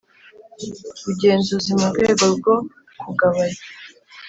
[1.03, 2.55] bugenzuzi mu rwego rwo
[3.01, 3.57] kugabaya